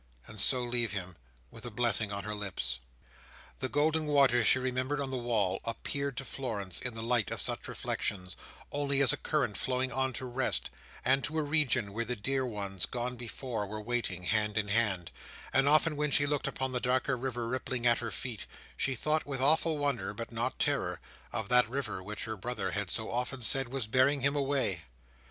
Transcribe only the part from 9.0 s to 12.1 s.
as a current flowing on to rest, and to a region where